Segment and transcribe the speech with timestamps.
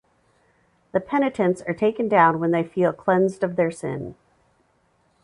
[0.93, 4.15] The penitents are taken down when they feel cleansed of their sin.